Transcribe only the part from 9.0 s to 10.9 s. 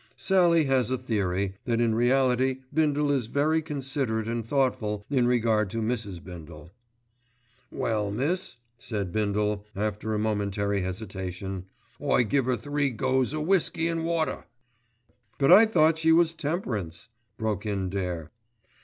Bindle after a momentary